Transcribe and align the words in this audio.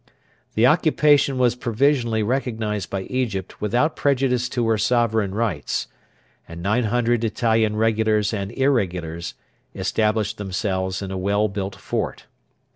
The 0.55 0.65
occupation 0.65 1.37
was 1.37 1.53
provisionally 1.53 2.23
recognised 2.23 2.89
by 2.89 3.01
Egypt 3.03 3.61
without 3.61 3.95
prejudice 3.95 4.49
to 4.49 4.67
her 4.67 4.77
sovereign 4.79 5.35
rights, 5.35 5.85
and 6.47 6.63
900 6.63 7.23
Italian 7.23 7.75
regulars 7.75 8.33
and 8.33 8.51
irregulars 8.53 9.35
established 9.75 10.39
themselves 10.39 11.03
in 11.03 11.11
a 11.11 11.19
well 11.19 11.47
built 11.49 11.75
fort. 11.75 12.25